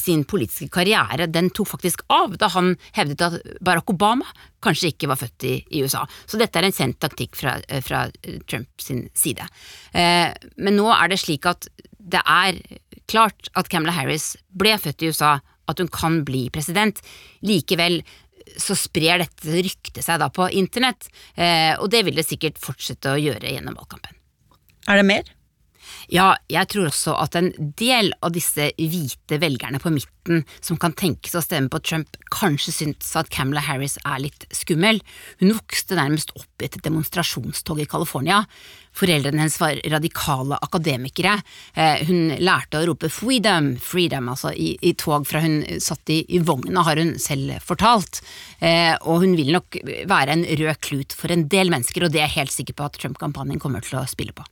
sin 0.00 0.24
politiske 0.24 0.68
karriere, 0.74 1.28
den 1.30 1.50
tok 1.54 1.72
faktisk 1.74 2.04
av 2.12 2.36
da 2.40 2.48
han 2.54 2.74
hevdet 2.96 3.24
at 3.26 3.38
Barack 3.64 3.90
Obama 3.92 4.26
kanskje 4.64 4.92
ikke 4.94 5.10
var 5.10 5.20
født 5.20 5.46
i, 5.48 5.54
i 5.76 5.82
USA. 5.84 6.04
Så 6.26 6.40
dette 6.40 6.58
er 6.58 6.68
en 6.68 6.76
kjent 6.76 7.00
taktikk 7.02 7.36
fra, 7.38 7.58
fra 7.84 8.06
Trumps 8.48 8.90
side. 9.18 9.48
Eh, 9.92 10.30
men 10.56 10.78
nå 10.78 10.88
er 10.94 11.12
det 11.12 11.20
slik 11.22 11.46
at 11.50 11.68
det 12.04 12.22
er 12.24 12.60
klart 13.10 13.50
at 13.56 13.68
Camilla 13.72 13.94
Harris 13.96 14.34
ble 14.52 14.76
født 14.80 15.04
i 15.04 15.12
USA, 15.12 15.38
at 15.68 15.80
hun 15.80 15.88
kan 15.92 16.22
bli 16.28 16.46
president. 16.52 17.00
Likevel 17.44 18.02
så 18.60 18.76
sprer 18.76 19.22
dette 19.22 19.62
ryktet 19.64 20.04
seg 20.04 20.20
da 20.20 20.28
på 20.32 20.48
internett, 20.52 21.08
eh, 21.34 21.72
og 21.80 21.88
det 21.92 22.04
vil 22.06 22.18
det 22.18 22.26
sikkert 22.28 22.60
fortsette 22.60 23.14
å 23.14 23.20
gjøre 23.20 23.54
gjennom 23.54 23.76
valgkampen. 23.78 24.20
Er 24.88 25.00
det 25.00 25.06
mer? 25.08 25.32
Ja, 26.12 26.34
jeg 26.52 26.68
tror 26.72 26.90
også 26.90 27.14
at 27.20 27.36
en 27.38 27.52
del 27.78 28.12
av 28.24 28.34
disse 28.34 28.70
hvite 28.76 29.38
velgerne 29.40 29.80
på 29.82 29.92
midten 29.94 30.44
som 30.64 30.78
kan 30.80 30.94
tenkes 30.96 31.34
å 31.36 31.42
stemme 31.44 31.70
på 31.72 31.80
Trump, 31.84 32.16
kanskje 32.32 32.72
syns 32.74 33.12
at 33.18 33.30
Camela 33.32 33.62
Harris 33.64 33.96
er 34.04 34.22
litt 34.24 34.46
skummel. 34.54 35.00
Hun 35.40 35.54
vokste 35.56 35.98
nærmest 35.98 36.32
opp 36.38 36.62
i 36.62 36.68
et 36.68 36.80
demonstrasjonstog 36.84 37.82
i 37.82 37.88
California. 37.90 38.42
Foreldrene 38.94 39.42
hennes 39.42 39.58
var 39.58 39.80
radikale 39.90 40.58
akademikere. 40.62 41.34
Eh, 41.74 42.04
hun 42.08 42.36
lærte 42.38 42.78
å 42.78 42.86
rope 42.86 43.10
'freedom', 43.10 43.74
freedom, 43.82 44.30
altså 44.32 44.52
i, 44.54 44.74
i 44.80 44.94
tog 44.94 45.26
fra 45.26 45.42
hun 45.44 45.62
satt 45.82 46.14
i, 46.14 46.22
i, 46.28 46.38
vogna, 46.38 46.84
har 46.86 47.00
hun 47.00 47.16
selv 47.18 47.58
fortalt. 47.64 48.22
Eh, 48.60 48.94
og 49.02 49.24
hun 49.24 49.36
vil 49.36 49.52
nok 49.56 49.80
være 50.08 50.38
en 50.38 50.46
rød 50.46 50.80
klut 50.80 51.12
for 51.12 51.32
en 51.34 51.48
del 51.48 51.72
mennesker, 51.74 52.06
og 52.06 52.14
det 52.14 52.22
er 52.22 52.30
jeg 52.30 52.38
helt 52.38 52.54
sikker 52.54 52.78
på 52.78 52.86
at 52.86 53.00
Trump-kampanjen 53.00 53.62
kommer 53.62 53.82
til 53.84 53.98
å 53.98 54.08
spille 54.08 54.36
på. 54.36 54.46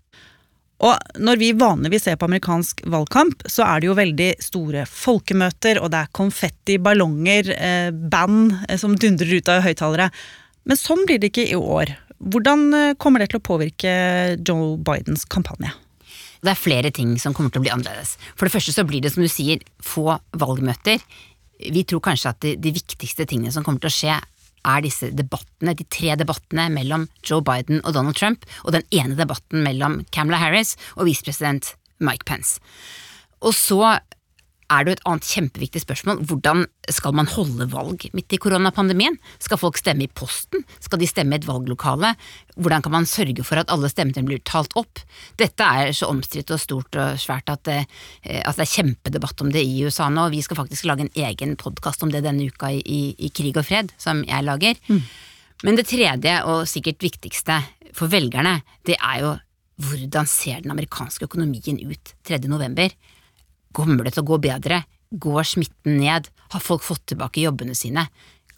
Og 0.83 1.19
når 1.23 1.39
vi 1.39 1.53
vanligvis 1.55 2.09
ser 2.09 2.19
på 2.19 2.27
amerikansk 2.27 2.83
valgkamp, 2.91 3.45
så 3.47 3.62
er 3.69 3.81
det 3.81 3.89
jo 3.89 3.99
veldig 3.99 4.31
store 4.43 4.83
folkemøter, 4.91 5.79
og 5.79 5.93
det 5.95 6.01
er 6.01 6.15
konfetti, 6.19 6.79
ballonger, 6.83 7.53
eh, 7.55 7.91
band 7.93 8.57
eh, 8.67 8.79
som 8.81 8.97
dundrer 8.99 9.39
ut 9.39 9.53
av 9.53 9.62
høyttalere. 9.62 10.09
Men 10.67 10.79
sånn 10.79 11.05
blir 11.07 11.23
det 11.23 11.31
ikke 11.31 11.47
i 11.53 11.59
år. 11.59 11.95
Hvordan 12.19 12.67
eh, 12.75 12.95
kommer 12.99 13.23
det 13.23 13.31
til 13.31 13.39
å 13.39 13.47
påvirke 13.47 13.95
Joe 14.43 14.75
Bidens 14.83 15.23
kampanje? 15.31 15.71
Det 16.43 16.51
er 16.51 16.59
flere 16.59 16.91
ting 16.91 17.15
som 17.23 17.35
kommer 17.35 17.55
til 17.55 17.62
å 17.62 17.67
bli 17.69 17.71
annerledes. 17.71 18.17
For 18.35 18.49
det 18.49 18.57
første 18.57 18.75
så 18.75 18.83
blir 18.87 19.05
det, 19.05 19.12
som 19.15 19.23
du 19.23 19.31
sier, 19.31 19.62
få 19.79 20.17
valgmøter. 20.35 20.99
Vi 21.62 21.85
tror 21.87 22.03
kanskje 22.03 22.35
at 22.35 22.43
de, 22.43 22.57
de 22.59 22.75
viktigste 22.75 23.29
tingene 23.31 23.55
som 23.55 23.62
kommer 23.62 23.85
til 23.85 23.93
å 23.93 23.95
skje, 23.95 24.19
er 24.69 24.85
disse 24.85 25.11
debattene, 25.16 25.75
de 25.76 25.87
tre 25.90 26.16
debattene 26.19 26.69
mellom 26.73 27.09
Joe 27.26 27.42
Biden 27.45 27.83
og 27.83 27.95
Donald 27.97 28.19
Trump, 28.19 28.47
og 28.64 28.76
den 28.76 28.87
ene 28.95 29.19
debatten 29.19 29.64
mellom 29.66 30.02
Camela 30.14 30.40
Harris 30.42 30.76
og 30.97 31.07
visepresident 31.11 31.75
Mike 32.02 32.26
Pence. 32.28 32.61
Og 33.42 33.54
så 33.57 33.99
er 34.73 34.85
det 34.85 34.93
jo 34.93 34.97
et 34.97 35.05
annet 35.09 35.29
kjempeviktig 35.29 35.83
spørsmål. 35.83 36.23
Hvordan 36.29 36.64
skal 36.91 37.14
man 37.17 37.29
holde 37.31 37.67
valg 37.73 38.07
midt 38.17 38.35
i 38.35 38.38
koronapandemien? 38.41 39.19
Skal 39.43 39.61
folk 39.61 39.79
stemme 39.81 40.07
i 40.07 40.11
posten? 40.11 40.64
Skal 40.83 41.00
de 41.02 41.09
stemme 41.11 41.37
i 41.37 41.41
et 41.41 41.47
valglokale? 41.49 42.14
Hvordan 42.57 42.85
kan 42.85 42.95
man 42.95 43.09
sørge 43.09 43.45
for 43.47 43.61
at 43.61 43.71
alle 43.73 43.91
stemmene 43.93 44.25
blir 44.26 44.43
talt 44.49 44.75
opp? 44.79 45.02
Dette 45.41 45.67
er 45.67 45.93
så 45.97 46.11
omstridt 46.12 46.52
og 46.55 46.62
stort 46.62 46.99
og 46.99 47.21
svært 47.23 47.52
at 47.52 47.64
det, 47.69 47.79
eh, 48.25 48.41
at 48.41 48.57
det, 48.59 48.67
er 48.67 48.75
kjempedebatt 48.76 49.45
om 49.45 49.52
det 49.55 49.64
i 49.67 49.85
USA 49.87 50.09
nå. 50.12 50.29
Vi 50.33 50.43
skal 50.45 50.59
faktisk 50.62 50.88
lage 50.88 51.07
en 51.07 51.14
egen 51.14 51.57
podkast 51.61 52.02
om 52.02 52.12
det 52.12 52.25
denne 52.26 52.49
uka 52.49 52.73
i, 52.73 53.14
i, 53.17 53.31
Krig 53.33 53.57
og 53.57 53.69
fred, 53.69 53.95
som 54.00 54.25
jeg 54.29 54.49
lager. 54.49 54.79
Mm. 54.88 55.02
Men 55.62 55.79
det 55.79 55.88
tredje, 55.91 56.37
og 56.49 56.67
sikkert 56.71 57.02
viktigste 57.05 57.61
for 57.95 58.11
velgerne, 58.12 58.61
det 58.87 58.99
er 58.99 59.23
jo 59.23 59.33
hvordan 59.83 60.29
ser 60.29 60.62
den 60.62 60.73
amerikanske 60.75 61.26
økonomien 61.26 61.81
ut 61.88 62.14
3. 62.29 62.38
november? 62.50 62.93
Kommer 63.76 64.07
det 64.07 64.14
til 64.17 64.25
å 64.25 64.31
gå 64.33 64.38
bedre? 64.43 64.83
Går 65.12 65.49
smitten 65.49 65.99
ned? 66.00 66.29
Har 66.52 66.64
folk 66.64 66.85
fått 66.85 67.05
tilbake 67.12 67.43
jobbene 67.45 67.76
sine? 67.76 68.07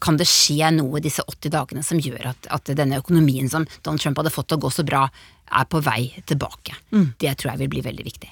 Kan 0.03 0.19
det 0.19 0.27
skje 0.27 0.69
noe 0.75 0.99
disse 1.03 1.23
80 1.23 1.53
dagene 1.53 1.83
som 1.85 2.01
gjør 2.03 2.31
at, 2.33 2.49
at 2.51 2.73
denne 2.77 2.99
økonomien 2.99 3.47
som 3.51 3.67
Donald 3.81 4.03
Trump 4.03 4.19
hadde 4.19 4.33
fått 4.33 4.51
til 4.51 4.59
å 4.59 4.65
gå 4.65 4.73
så 4.73 4.85
bra, 4.87 5.05
er 5.45 5.69
på 5.71 5.81
vei 5.85 6.11
tilbake? 6.27 6.75
Mm. 6.91 7.13
Det 7.21 7.31
tror 7.39 7.53
jeg 7.53 7.63
vil 7.63 7.71
bli 7.77 7.85
veldig 7.85 8.05
viktig. 8.07 8.29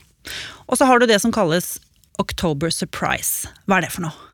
Og 0.67 0.77
så 0.79 0.87
har 0.87 0.99
du 0.99 1.07
det 1.07 1.19
som 1.23 1.33
kalles 1.35 1.77
October 2.21 2.71
surprise. 2.71 3.49
Hva 3.65 3.79
er 3.79 3.87
det 3.87 3.95
for 3.95 4.05
noe? 4.05 4.29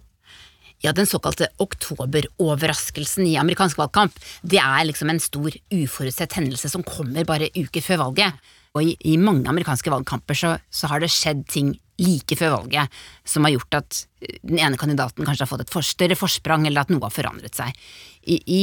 Ja, 0.79 0.94
Den 0.96 1.08
såkalte 1.10 1.50
oktoberoverraskelsen 1.60 3.25
i 3.27 3.36
amerikansk 3.38 3.77
valgkamp, 3.82 4.15
det 4.41 4.62
er 4.63 4.86
liksom 4.88 5.10
en 5.12 5.20
stor 5.20 5.51
uforutsett 5.75 6.38
hendelse 6.39 6.72
som 6.72 6.86
kommer 6.88 7.27
bare 7.27 7.51
uker 7.51 7.84
før 7.84 8.06
valget. 8.06 8.38
Og 8.78 8.86
i, 8.86 8.96
i 9.10 9.18
mange 9.18 9.50
amerikanske 9.50 9.92
valgkamper 9.92 10.38
så, 10.38 10.56
så 10.70 10.90
har 10.92 11.02
det 11.02 11.10
skjedd 11.14 11.46
ting 11.50 11.74
like 12.00 12.38
før 12.40 12.54
valget 12.60 13.00
som 13.28 13.44
har 13.44 13.56
gjort 13.56 13.80
at 13.82 14.04
den 14.46 14.60
ene 14.60 14.80
kandidaten 14.80 15.26
kanskje 15.28 15.46
har 15.46 15.52
fått 15.52 15.66
et 15.66 15.90
større 15.90 16.18
forsprang, 16.20 16.68
eller 16.68 16.86
at 16.86 16.94
noe 16.94 17.04
har 17.04 17.14
forandret 17.14 17.58
seg. 17.58 17.76
I, 18.30 18.38
I, 18.40 18.62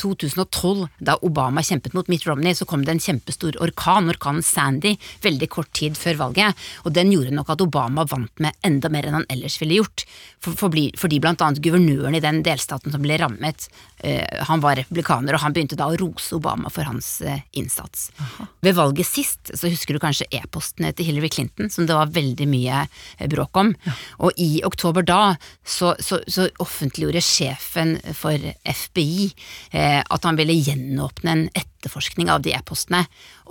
2012, 0.00 0.86
da 0.98 1.16
Obama 1.26 1.62
kjempet 1.64 1.94
mot 1.96 2.08
Mitt 2.08 2.26
Romney, 2.28 2.54
så 2.54 2.66
kom 2.68 2.84
det 2.86 2.94
en 2.94 3.02
kjempestor 3.02 3.58
orkan, 3.64 4.08
orkanen 4.12 4.44
Sandy, 4.44 4.94
veldig 5.24 5.48
kort 5.52 5.72
tid 5.76 5.98
før 5.98 6.20
valget, 6.20 6.60
og 6.84 6.94
den 6.96 7.12
gjorde 7.12 7.34
nok 7.34 7.52
at 7.54 7.64
Obama 7.64 8.06
vant 8.08 8.44
med 8.44 8.56
enda 8.66 8.90
mer 8.92 9.08
enn 9.08 9.18
han 9.20 9.28
ellers 9.32 9.58
ville 9.62 9.80
gjort, 9.80 10.06
for, 10.44 10.56
for, 10.60 10.78
fordi 11.00 11.20
blant 11.24 11.42
annet 11.44 11.62
guvernøren 11.64 12.16
i 12.16 12.22
den 12.24 12.42
delstaten 12.46 12.94
som 12.94 13.04
ble 13.04 13.18
rammet, 13.20 13.68
eh, 14.04 14.24
han 14.48 14.62
var 14.64 14.78
republikaner, 14.80 15.36
og 15.36 15.44
han 15.44 15.56
begynte 15.56 15.78
da 15.80 15.90
å 15.90 15.98
rose 16.00 16.36
Obama 16.36 16.72
for 16.72 16.86
hans 16.88 17.18
eh, 17.24 17.42
innsats. 17.58 18.10
Aha. 18.20 18.48
Ved 18.64 18.78
valget 18.78 19.08
sist, 19.08 19.52
så 19.52 19.72
husker 19.72 19.96
du 19.96 20.02
kanskje 20.02 20.28
e-postene 20.34 20.92
til 20.96 21.10
Hillary 21.10 21.32
Clinton, 21.32 21.72
som 21.72 21.88
det 21.88 21.96
var 21.96 22.12
veldig 22.14 22.48
mye 22.50 22.84
eh, 22.86 23.28
bråk 23.30 23.62
om, 23.62 23.74
ja. 23.84 23.98
og 24.24 24.40
i 24.40 24.50
oktober 24.64 24.84
oktober 24.84 25.02
da, 25.02 25.36
så, 25.64 25.94
så, 25.98 26.20
så 26.26 26.48
offentliggjorde 26.62 27.22
sjefen 27.24 27.96
for 28.14 28.38
FBI 28.64 29.30
eh, 29.72 29.83
at 29.84 30.24
han 30.24 30.38
ville 30.38 30.54
gjenåpne 30.56 31.32
en 31.32 31.42
etterforskning 31.52 32.30
av 32.32 32.42
de 32.44 32.54
e-postene, 32.56 33.02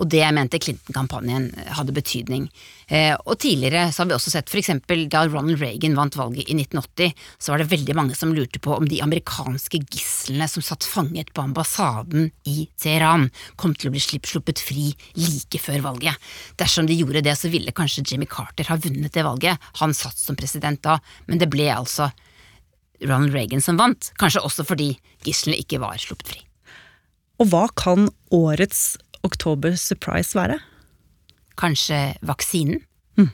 og 0.01 0.09
det 0.09 0.23
mente 0.33 0.59
Clinton-kampanjen 0.61 1.51
hadde 1.77 1.93
betydning. 1.93 2.47
Eh, 2.87 3.13
og 3.25 3.37
tidligere 3.43 3.91
så 3.93 4.03
har 4.03 4.09
vi 4.09 4.15
også 4.17 4.33
sett 4.33 4.49
f.eks. 4.49 4.71
da 5.11 5.23
Ronald 5.27 5.61
Reagan 5.61 5.97
vant 5.97 6.17
valget 6.17 6.49
i 6.49 6.57
1980, 6.57 7.13
så 7.37 7.53
var 7.53 7.61
det 7.61 7.69
veldig 7.71 7.95
mange 7.97 8.17
som 8.17 8.33
lurte 8.33 8.61
på 8.63 8.73
om 8.75 8.87
de 8.89 9.01
amerikanske 9.05 9.83
gislene 9.83 10.49
som 10.49 10.65
satt 10.65 10.87
fanget 10.87 11.33
på 11.33 11.45
ambassaden 11.45 12.31
i 12.49 12.67
Teheran, 12.81 13.29
kom 13.55 13.75
til 13.77 13.91
å 13.91 13.93
bli 13.93 14.01
sluppet 14.03 14.61
fri 14.63 14.89
like 15.19 15.61
før 15.61 15.85
valget. 15.85 16.33
Dersom 16.59 16.89
de 16.89 16.97
gjorde 16.97 17.23
det, 17.25 17.37
så 17.39 17.51
ville 17.53 17.75
kanskje 17.75 18.05
Jimmy 18.07 18.27
Carter 18.29 18.69
ha 18.71 18.79
vunnet 18.81 19.13
det 19.13 19.25
valget, 19.25 19.71
han 19.81 19.95
satt 19.97 20.17
som 20.19 20.37
president 20.39 20.81
da, 20.83 20.97
men 21.29 21.41
det 21.41 21.51
ble 21.53 21.69
altså 21.73 22.09
Ronald 23.01 23.33
Reagan 23.33 23.63
som 23.63 23.79
vant, 23.79 24.11
kanskje 24.21 24.43
også 24.45 24.65
fordi 24.67 24.93
gislene 25.25 25.59
ikke 25.59 25.81
var 25.81 25.97
sluppet 26.01 26.35
fri. 26.35 26.43
Og 27.41 27.49
hva 27.51 27.65
kan 27.75 28.07
årets 28.33 28.93
Oktober 29.25 29.75
surprise 29.79 30.37
være? 30.37 30.59
Kanskje 31.59 32.13
vaksinen? 32.25 32.83
Mm. 33.17 33.31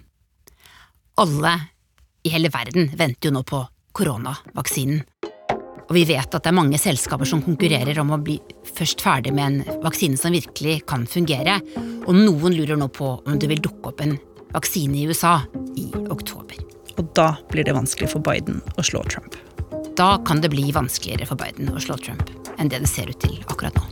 Alle 1.20 1.56
i 2.24 2.32
hele 2.34 2.51
verden 2.54 2.92
venter 2.98 3.30
jo 3.30 3.36
nå 3.36 3.44
på 3.48 3.62
koronavaksinen. 3.98 5.04
Og 5.89 5.96
vi 5.98 6.06
vet 6.06 6.30
at 6.30 6.44
det 6.46 6.51
er 6.51 6.58
mange 6.58 6.78
selskaper 6.78 7.25
som 7.25 7.42
konkurrerer 7.42 7.98
om 8.01 8.12
å 8.13 8.22
bli 8.22 8.38
først 8.78 9.01
ferdig 9.01 9.34
med 9.34 9.46
en 9.66 9.80
vaksine 9.82 10.20
som 10.22 10.36
virkelig 10.36 10.84
kan 10.89 11.08
fungere, 11.10 11.58
og 12.06 12.13
noen 12.13 12.54
lurer 12.54 12.78
nå 12.78 12.92
på 12.94 13.16
om 13.18 13.39
det 13.42 13.50
vil 13.50 13.63
dukke 13.66 13.89
opp 13.89 14.04
en 14.06 14.13
vaksine 14.54 15.01
i 15.01 15.08
USA 15.10 15.39
i 15.82 15.89
oktober. 16.13 16.62
Og 17.00 17.10
da 17.18 17.32
blir 17.50 17.66
det 17.66 17.74
vanskelig 17.74 18.12
for 18.13 18.22
Biden 18.22 18.62
å 18.78 18.86
slå 18.86 19.01
Trump. 19.10 19.39
Da 20.00 20.18
kan 20.25 20.41
det 20.41 20.50
bli 20.50 20.72
vanskeligere 20.72 21.25
for 21.27 21.36
Biden 21.36 21.74
å 21.75 21.79
slå 21.84 21.98
Trump 22.00 22.29
enn 22.56 22.70
det 22.72 22.77
det 22.79 22.88
ser 22.88 23.10
ut 23.12 23.20
til 23.20 23.34
akkurat 23.51 23.75
nå. 23.75 23.84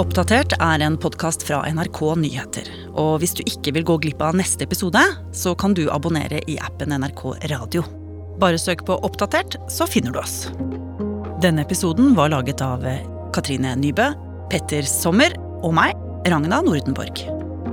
Oppdatert 0.00 0.54
er 0.56 0.80
en 0.80 0.96
podkast 0.96 1.44
fra 1.44 1.58
NRK 1.68 2.00
Nyheter. 2.22 2.70
Og 2.96 3.18
hvis 3.20 3.36
du 3.36 3.42
ikke 3.44 3.74
vil 3.76 3.84
gå 3.90 3.98
glipp 4.06 4.24
av 4.24 4.38
neste 4.38 4.64
episode, 4.64 5.02
så 5.36 5.52
kan 5.52 5.76
du 5.76 5.82
abonnere 5.92 6.40
i 6.48 6.56
appen 6.56 6.96
NRK 6.96 7.26
Radio. 7.52 7.84
Bare 8.40 8.56
søk 8.56 8.86
på 8.88 8.96
Oppdatert, 8.96 9.58
så 9.68 9.84
finner 9.84 10.16
du 10.16 10.22
oss. 10.22 10.46
Denne 11.44 11.66
episoden 11.68 12.16
var 12.16 12.32
laget 12.32 12.64
av 12.64 12.80
Katrine 13.36 13.76
Nybø, 13.76 14.08
Petter 14.48 14.88
Sommer 14.88 15.36
og 15.60 15.76
meg, 15.76 15.92
Ragna 16.24 16.62
Nordenborg. 16.64 17.39